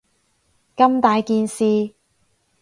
[0.75, 1.93] 咁大件事